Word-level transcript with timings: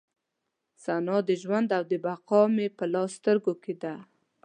ثنا 0.83 1.17
د 1.27 1.29
ژوند 1.41 1.69
او 1.77 1.83
د 1.91 1.93
بقا 2.05 2.41
مې 2.55 2.67
لا 2.93 3.03
په 3.07 3.11
سترګو 3.15 3.53
کې 3.63 3.73
ده. 3.81 3.93